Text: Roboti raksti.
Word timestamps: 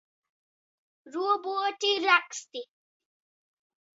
Roboti 1.15 1.91
raksti. 2.05 2.61